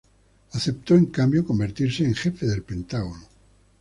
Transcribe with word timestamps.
Aceptó 0.53 0.95
en 0.95 1.05
cambio 1.05 1.45
convertirse 1.45 2.03
en 2.03 2.15
jefe 2.15 2.47
del 2.47 2.63
Pentágono. 2.63 3.27